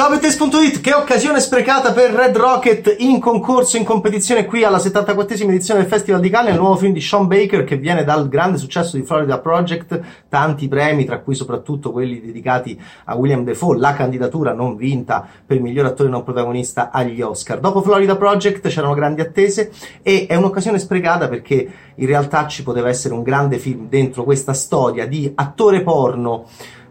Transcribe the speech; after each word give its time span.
Ciao 0.00 0.08
Bettes.it, 0.08 0.80
che 0.80 0.94
occasione 0.94 1.40
sprecata 1.40 1.92
per 1.92 2.12
Red 2.12 2.34
Rocket 2.34 2.96
in 3.00 3.20
concorso, 3.20 3.76
in 3.76 3.84
competizione 3.84 4.46
qui 4.46 4.64
alla 4.64 4.78
74esima 4.78 5.50
edizione 5.50 5.80
del 5.80 5.90
Festival 5.90 6.22
di 6.22 6.30
Cannes, 6.30 6.54
il 6.54 6.58
nuovo 6.58 6.76
film 6.76 6.94
di 6.94 7.02
Sean 7.02 7.26
Baker 7.26 7.64
che 7.64 7.76
viene 7.76 8.02
dal 8.02 8.26
grande 8.30 8.56
successo 8.56 8.96
di 8.96 9.02
Florida 9.02 9.40
Project, 9.40 10.00
tanti 10.30 10.68
premi, 10.68 11.04
tra 11.04 11.18
cui 11.18 11.34
soprattutto 11.34 11.92
quelli 11.92 12.18
dedicati 12.18 12.80
a 13.04 13.14
William 13.14 13.44
Defoe, 13.44 13.76
la 13.76 13.92
candidatura 13.92 14.54
non 14.54 14.74
vinta 14.74 15.28
per 15.44 15.60
miglior 15.60 15.84
attore 15.84 16.08
non 16.08 16.24
protagonista 16.24 16.88
agli 16.90 17.20
Oscar. 17.20 17.60
Dopo 17.60 17.82
Florida 17.82 18.16
Project 18.16 18.68
c'erano 18.68 18.94
grandi 18.94 19.20
attese 19.20 19.70
e 20.02 20.24
è 20.26 20.34
un'occasione 20.34 20.78
sprecata 20.78 21.28
perché 21.28 21.70
in 21.96 22.06
realtà 22.06 22.46
ci 22.46 22.62
poteva 22.62 22.88
essere 22.88 23.12
un 23.12 23.22
grande 23.22 23.58
film 23.58 23.86
dentro 23.90 24.24
questa 24.24 24.54
storia 24.54 25.06
di 25.06 25.30
attore 25.34 25.82
porno 25.82 26.46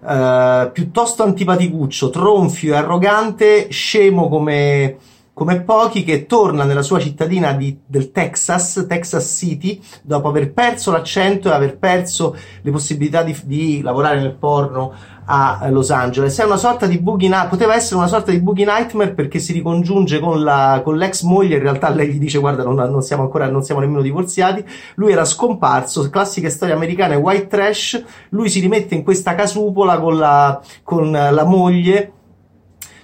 eh, 0.06 0.70
piuttosto 0.72 1.24
antipaticuccio, 1.24 2.10
tronfio 2.10 2.74
e 2.74 2.78
arrogante, 2.78 3.68
scemo 3.70 4.30
come, 4.30 4.98
come 5.40 5.62
pochi, 5.62 6.04
che 6.04 6.26
torna 6.26 6.66
nella 6.66 6.82
sua 6.82 7.00
cittadina 7.00 7.54
di, 7.54 7.80
del 7.86 8.12
Texas, 8.12 8.86
Texas 8.90 9.38
City, 9.38 9.82
dopo 10.02 10.28
aver 10.28 10.52
perso 10.52 10.92
l'accento 10.92 11.48
e 11.48 11.54
aver 11.54 11.78
perso 11.78 12.36
le 12.62 12.72
possibilità 12.72 13.24
di, 13.24 13.34
di 13.46 13.82
lavorare 13.82 14.20
nel 14.20 14.36
porno 14.36 14.94
a 15.24 15.66
Los 15.70 15.92
Angeles. 15.92 16.38
È 16.38 16.44
una 16.44 16.58
sorta 16.58 16.88
di 16.88 16.98
boogie 16.98 17.30
night, 17.30 17.48
poteva 17.48 17.74
essere 17.74 17.96
una 17.96 18.08
sorta 18.08 18.32
di 18.32 18.42
boogie 18.42 18.66
nightmare 18.66 19.14
perché 19.14 19.40
si 19.40 19.54
ricongiunge 19.54 20.20
con, 20.20 20.44
la, 20.44 20.82
con 20.84 20.98
l'ex 20.98 21.22
moglie, 21.22 21.56
in 21.56 21.62
realtà 21.62 21.88
lei 21.90 22.10
gli 22.10 22.20
dice 22.20 22.40
guarda 22.40 22.64
non, 22.64 22.76
non, 22.76 23.02
siamo 23.02 23.24
ancora, 23.24 23.48
non 23.48 23.64
siamo 23.64 23.80
nemmeno 23.80 24.02
divorziati, 24.02 24.66
lui 24.96 25.14
era 25.14 25.24
scomparso, 25.24 26.10
classiche 26.10 26.50
storie 26.50 26.74
americane, 26.74 27.16
white 27.16 27.48
trash, 27.48 28.04
lui 28.32 28.50
si 28.50 28.60
rimette 28.60 28.94
in 28.94 29.04
questa 29.04 29.36
casupola 29.36 30.00
con 30.00 30.18
la, 30.18 30.60
con 30.84 31.12
la 31.12 31.46
moglie, 31.46 32.12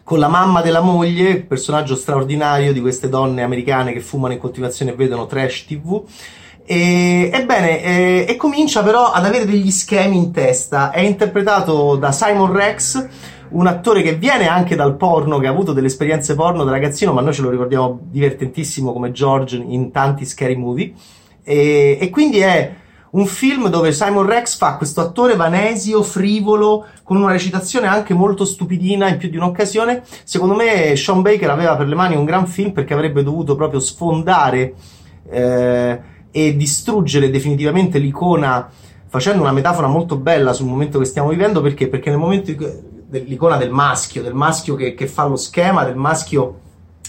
con 0.05 0.19
la 0.19 0.27
mamma 0.27 0.61
della 0.61 0.81
moglie, 0.81 1.41
personaggio 1.41 1.95
straordinario 1.95 2.71
di 2.71 2.79
queste 2.79 3.09
donne 3.09 3.41
americane 3.41 3.91
che 3.91 4.01
fumano 4.01 4.33
in 4.33 4.39
continuazione 4.39 4.91
e 4.91 4.95
vedono 4.95 5.25
trash 5.25 5.65
tv 5.65 6.03
e, 6.63 7.31
ebbene, 7.33 7.83
e, 7.83 8.25
e 8.29 8.35
comincia 8.35 8.83
però 8.83 9.11
ad 9.11 9.25
avere 9.25 9.45
degli 9.45 9.71
schemi 9.71 10.15
in 10.17 10.31
testa. 10.31 10.91
È 10.91 10.99
interpretato 10.99 11.95
da 11.95 12.11
Simon 12.11 12.53
Rex, 12.53 13.07
un 13.49 13.65
attore 13.65 14.03
che 14.03 14.13
viene 14.13 14.47
anche 14.47 14.75
dal 14.75 14.95
porno, 14.95 15.39
che 15.39 15.47
ha 15.47 15.51
avuto 15.51 15.73
delle 15.73 15.87
esperienze 15.87 16.35
porno 16.35 16.63
da 16.63 16.69
ragazzino, 16.69 17.11
ma 17.11 17.21
noi 17.21 17.33
ce 17.33 17.41
lo 17.41 17.49
ricordiamo 17.49 17.99
divertentissimo 18.03 18.93
come 18.93 19.11
George 19.11 19.57
in 19.57 19.89
tanti 19.89 20.23
scary 20.23 20.55
movie. 20.55 20.93
E, 21.43 21.97
e 21.99 22.09
quindi 22.11 22.41
è 22.41 22.73
un 23.15 23.25
film 23.25 23.69
dove 23.69 23.91
Simon 23.91 24.25
Rex 24.25 24.57
fa 24.57 24.77
questo 24.77 25.01
attore 25.01 25.35
vanesio, 25.35 26.03
frivolo, 26.03 26.85
con 27.03 27.17
una 27.17 27.31
recitazione 27.31 27.87
anche 27.87 28.13
molto 28.13 28.45
stupidina 28.45 29.07
in 29.07 29.17
più 29.17 29.29
di 29.29 29.37
un'occasione. 29.37 30.03
Secondo 30.23 30.55
me 30.55 30.95
Sean 30.95 31.21
Baker 31.21 31.49
aveva 31.49 31.75
per 31.75 31.87
le 31.87 31.95
mani 31.95 32.15
un 32.15 32.25
gran 32.25 32.45
film 32.45 32.71
perché 32.71 32.93
avrebbe 32.93 33.23
dovuto 33.23 33.55
proprio 33.55 33.79
sfondare. 33.79 34.73
Eh, 35.29 36.13
e 36.35 36.57
distruggere 36.57 37.29
definitivamente 37.29 37.97
l'icona 37.97 38.69
facendo 39.07 39.41
una 39.41 39.53
metafora 39.53 39.87
molto 39.87 40.17
bella 40.17 40.51
sul 40.51 40.67
momento 40.67 40.99
che 40.99 41.05
stiamo 41.05 41.29
vivendo 41.29 41.61
perché? 41.61 41.87
Perché 41.87 42.09
nel 42.09 42.19
momento 42.19 42.51
dell'icona 43.07 43.55
del 43.55 43.69
maschio, 43.69 44.21
del 44.21 44.33
maschio 44.33 44.75
che, 44.75 44.93
che 44.95 45.07
fa 45.07 45.23
lo 45.27 45.37
schema, 45.37 45.85
del 45.85 45.95
maschio, 45.95 46.59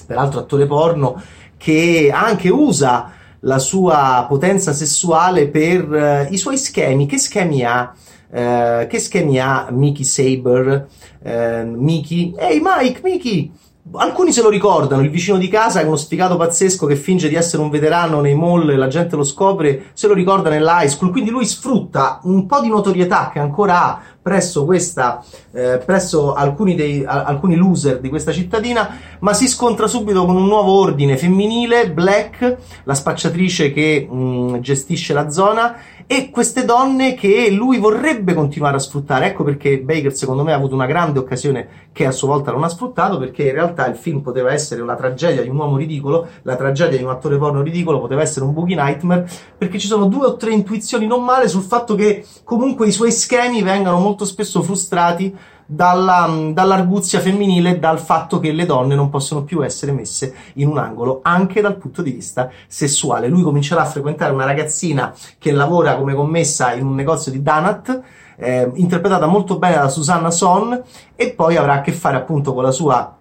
peraltro 0.07 0.39
attore 0.39 0.67
porno, 0.67 1.21
che 1.57 2.13
anche 2.15 2.51
usa 2.51 3.11
la 3.47 3.59
sua 3.59 4.27
potenza 4.29 4.73
sessuale 4.73 5.49
per 5.49 6.27
uh, 6.29 6.33
i 6.33 6.37
suoi 6.37 6.59
schemi. 6.59 7.07
Che 7.07 7.19
schemi 7.19 7.65
ha? 7.65 7.93
Uh, 8.29 8.87
che 8.89 8.99
schemi 8.99 9.39
ha 9.39 9.69
Mickey 9.71 10.05
Saber? 10.05 10.89
Uh, 11.23 11.71
Mickey? 11.77 12.35
Ehi 12.37 12.61
Mike, 12.63 13.01
Mickey! 13.03 13.53
Alcuni 13.93 14.33
se 14.33 14.43
lo 14.43 14.49
ricordano, 14.49 15.03
il 15.03 15.11
vicino 15.11 15.39
di 15.39 15.47
casa 15.47 15.81
è 15.81 15.85
uno 15.85 15.95
sfigato 15.95 16.37
pazzesco 16.37 16.87
che 16.87 16.97
finge 16.97 17.29
di 17.29 17.37
essere 17.37 17.63
un 17.63 17.71
veterano 17.71 18.21
nei 18.21 18.35
mall 18.35 18.69
e 18.69 18.75
la 18.75 18.89
gente 18.89 19.15
lo 19.15 19.23
scopre, 19.23 19.91
se 19.93 20.09
lo 20.09 20.13
ricorda 20.13 20.51
nell'high 20.51 20.89
school, 20.89 21.13
quindi 21.13 21.31
lui 21.31 21.47
sfrutta 21.47 22.19
un 22.25 22.47
po' 22.47 22.61
di 22.61 22.69
notorietà 22.69 23.31
che 23.33 23.39
ancora 23.39 23.81
ha 23.81 24.03
presso, 24.27 24.65
questa, 24.65 25.23
eh, 25.53 25.81
presso 25.87 26.35
alcuni, 26.35 26.75
dei, 26.75 27.05
a, 27.07 27.23
alcuni 27.23 27.55
loser 27.55 28.01
di 28.01 28.09
questa 28.09 28.33
cittadina, 28.33 28.99
ma 29.21 29.33
si 29.33 29.47
scontra 29.47 29.87
subito 29.87 30.25
con 30.25 30.35
un 30.35 30.47
nuovo 30.47 30.73
ordine 30.81 31.17
femminile, 31.17 31.93
Black, 31.93 32.57
la 32.83 32.95
spacciatrice 32.95 33.73
che 33.73 34.05
mh, 34.11 34.17
mm, 34.17 34.55
gestisce 34.57 35.13
la 35.13 35.31
zona, 35.31 35.77
e 36.07 36.31
queste 36.31 36.65
donne 36.65 37.15
che 37.15 37.51
lui 37.51 37.79
vorrebbe 37.79 38.33
continuare 38.33 38.77
a 38.77 38.81
sfruttare. 38.81 39.27
Ecco 39.27 39.43
perché 39.43 39.79
Baker, 39.79 40.15
secondo 40.15 40.45
me, 40.45 40.53
ha 40.53 40.57
avuto 40.57 40.75
una 40.75 40.87
grande 40.87 41.19
occasione 41.19 41.69
che 41.93 42.07
a 42.07 42.13
sua 42.13 42.29
volta 42.29 42.53
non 42.53 42.63
ha 42.63 42.69
sfruttato, 42.69 43.19
perché 43.19 43.45
in 43.45 43.53
realtà 43.53 43.87
il 43.89 43.97
film 43.97 44.21
poteva 44.21 44.53
essere 44.53 44.83
una 44.83 44.95
tragedia 44.95 45.43
di 45.43 45.49
un 45.49 45.57
uomo 45.57 45.77
ridicolo, 45.77 46.29
la 46.43 46.55
tragedia 46.55 46.97
di 46.97 47.05
un 47.05 47.11
attore 47.11 47.39
porno 47.39 47.63
ridicolo, 47.63 48.01
poteva 48.01 48.23
essere 48.23 48.45
un 48.45 48.53
boogie 48.53 48.77
nightmare, 48.77 49.29
perché 49.59 49.79
ci 49.79 49.89
sono 49.89 50.07
due 50.07 50.27
o 50.27 50.37
tre 50.37 50.53
intuizioni 50.53 51.07
non 51.07 51.25
male 51.25 51.49
sul 51.49 51.63
fatto 51.63 51.95
che 51.95 52.25
comunque 52.45 52.87
i 52.87 52.93
suoi 52.93 53.11
schemi 53.11 53.63
vengano 53.63 53.99
molto 53.99 54.25
spesso 54.25 54.63
frustrati 54.63 55.35
dalla, 55.67 56.51
dall'arguzia 56.53 57.21
femminile 57.21 57.79
dal 57.79 57.99
fatto 57.99 58.39
che 58.39 58.53
le 58.53 58.65
donne 58.65 58.95
non 58.95 59.11
possono 59.11 59.43
più 59.43 59.65
essere 59.65 59.93
messe 59.93 60.35
in 60.55 60.69
un 60.69 60.79
angolo 60.79 61.21
anche 61.23 61.61
dal 61.61 61.77
punto 61.77 62.03
di 62.03 62.13
vista 62.13 62.51
sessuale. 62.69 63.29
Lui 63.29 63.43
comincerà 63.43 63.83
a 63.83 63.87
frequentare 63.87 64.33
una 64.33 64.45
ragazzina 64.45 65.13
che 65.39 65.51
lavora 65.51 65.97
come 65.97 66.15
commessa 66.15 66.73
in 66.73 66.87
un 66.87 66.95
negozio 66.95 67.33
di 67.33 67.43
donut, 67.43 68.01
eh, 68.37 68.71
interpretata 68.75 69.27
molto 69.27 69.59
bene 69.59 69.77
da 69.77 69.89
Susanna 69.89 70.31
Son, 70.31 70.83
e 71.17 71.31
poi 71.33 71.57
avrà 71.57 71.75
a 71.75 71.81
che 71.81 71.93
fare 71.93 72.17
appunto 72.17 72.55
con 72.55 72.63
la 72.63 72.71
sua 72.71 73.17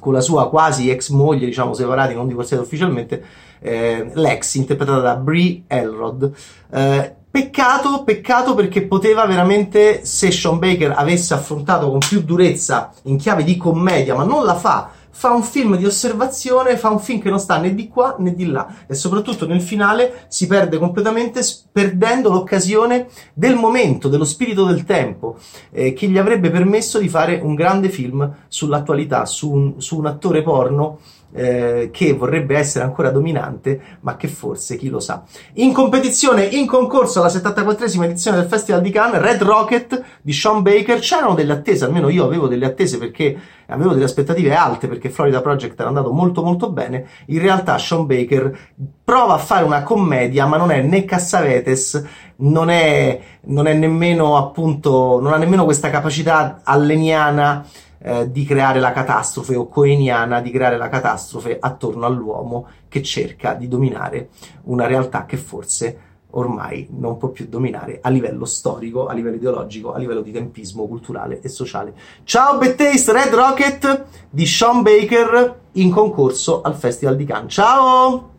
con 0.00 0.12
la 0.12 0.20
sua 0.20 0.48
quasi 0.48 0.90
ex 0.90 1.10
moglie, 1.10 1.46
diciamo 1.46 1.72
separati, 1.72 2.14
non 2.14 2.26
divorziati 2.26 2.60
ufficialmente, 2.60 3.24
eh, 3.60 4.10
l'ex 4.14 4.54
interpretata 4.54 4.98
da 4.98 5.14
Brie 5.14 5.62
Elrod. 5.68 6.32
Eh, 6.72 7.13
Peccato, 7.34 8.04
peccato 8.04 8.54
perché 8.54 8.82
poteva 8.82 9.26
veramente, 9.26 10.04
se 10.04 10.30
Sean 10.30 10.60
Baker 10.60 10.92
avesse 10.96 11.34
affrontato 11.34 11.90
con 11.90 11.98
più 11.98 12.22
durezza 12.22 12.92
in 13.06 13.16
chiave 13.16 13.42
di 13.42 13.56
commedia, 13.56 14.14
ma 14.14 14.22
non 14.22 14.44
la 14.44 14.54
fa, 14.54 14.90
fa 15.10 15.32
un 15.32 15.42
film 15.42 15.76
di 15.76 15.84
osservazione, 15.84 16.76
fa 16.76 16.90
un 16.90 17.00
film 17.00 17.20
che 17.20 17.30
non 17.30 17.40
sta 17.40 17.58
né 17.58 17.74
di 17.74 17.88
qua 17.88 18.14
né 18.20 18.36
di 18.36 18.46
là. 18.46 18.72
E 18.86 18.94
soprattutto 18.94 19.48
nel 19.48 19.60
finale 19.60 20.26
si 20.28 20.46
perde 20.46 20.78
completamente 20.78 21.40
perdendo 21.72 22.30
l'occasione 22.30 23.08
del 23.32 23.56
momento, 23.56 24.08
dello 24.08 24.24
spirito 24.24 24.64
del 24.64 24.84
tempo 24.84 25.36
eh, 25.72 25.92
che 25.92 26.06
gli 26.06 26.18
avrebbe 26.18 26.50
permesso 26.50 27.00
di 27.00 27.08
fare 27.08 27.40
un 27.42 27.56
grande 27.56 27.88
film 27.88 28.32
sull'attualità, 28.46 29.26
su 29.26 29.50
un, 29.50 29.80
su 29.80 29.98
un 29.98 30.06
attore 30.06 30.40
porno 30.42 31.00
eh, 31.36 31.90
che 31.92 32.12
vorrebbe 32.12 32.56
essere 32.56 32.84
ancora 32.84 33.10
dominante, 33.10 33.80
ma 34.00 34.16
che 34.16 34.28
forse 34.28 34.76
chi 34.76 34.88
lo 34.88 35.00
sa. 35.00 35.24
In 35.54 35.72
competizione, 35.72 36.44
in 36.44 36.66
concorso 36.66 37.20
alla 37.20 37.28
74esima 37.28 38.04
edizione 38.04 38.36
del 38.36 38.46
Festival 38.46 38.80
di 38.80 38.90
Cannes, 38.90 39.20
Red 39.20 39.42
Rocket 39.42 40.02
di 40.22 40.32
Sean 40.32 40.62
Baker. 40.62 41.00
C'erano 41.00 41.34
delle 41.34 41.52
attese, 41.52 41.84
almeno 41.84 42.08
io 42.08 42.24
avevo 42.24 42.46
delle 42.46 42.66
attese 42.66 42.98
perché 42.98 43.36
avevo 43.66 43.92
delle 43.92 44.04
aspettative 44.04 44.54
alte 44.54 44.86
perché 44.86 45.08
Florida 45.10 45.40
Project 45.40 45.78
era 45.78 45.88
andato 45.88 46.12
molto 46.12 46.42
molto 46.42 46.70
bene. 46.70 47.06
In 47.26 47.40
realtà 47.40 47.78
Sean 47.78 48.06
Baker 48.06 48.56
prova 49.02 49.34
a 49.34 49.38
fare 49.38 49.64
una 49.64 49.82
commedia, 49.82 50.46
ma 50.46 50.56
non 50.56 50.70
è 50.70 50.82
né 50.82 51.04
Cassavetes, 51.04 52.04
non 52.36 52.70
è, 52.70 53.20
non 53.46 53.66
è 53.66 53.74
nemmeno 53.74 54.36
appunto, 54.36 55.18
non 55.20 55.32
ha 55.32 55.36
nemmeno 55.36 55.64
questa 55.64 55.90
capacità 55.90 56.60
alleniana 56.62 57.66
eh, 58.06 58.30
di 58.30 58.44
creare 58.44 58.80
la 58.80 58.92
catastrofe 58.92 59.56
o 59.56 59.66
coeniana 59.66 60.42
di 60.42 60.50
creare 60.50 60.76
la 60.76 60.90
catastrofe 60.90 61.56
attorno 61.58 62.04
all'uomo 62.04 62.66
che 62.86 63.02
cerca 63.02 63.54
di 63.54 63.66
dominare 63.66 64.28
una 64.64 64.86
realtà 64.86 65.24
che 65.24 65.38
forse 65.38 65.98
ormai 66.32 66.86
non 66.90 67.16
può 67.16 67.28
più 67.28 67.46
dominare 67.48 68.00
a 68.02 68.10
livello 68.10 68.44
storico, 68.44 69.06
a 69.06 69.14
livello 69.14 69.36
ideologico, 69.36 69.94
a 69.94 69.98
livello 69.98 70.20
di 70.20 70.32
tempismo 70.32 70.86
culturale 70.86 71.40
e 71.40 71.48
sociale. 71.48 71.94
Ciao 72.24 72.58
Bettaste 72.58 73.12
Red 73.12 73.32
Rocket 73.32 74.04
di 74.28 74.44
Sean 74.44 74.82
Baker 74.82 75.60
in 75.72 75.90
concorso 75.90 76.60
al 76.60 76.74
Festival 76.74 77.16
di 77.16 77.24
Cannes. 77.24 77.54
Ciao! 77.54 78.33